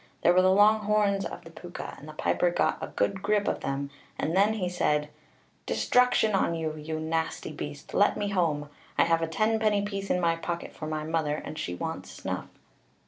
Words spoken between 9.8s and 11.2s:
piece in my pocket for my